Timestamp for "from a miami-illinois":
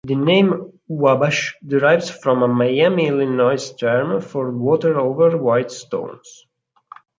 2.09-3.71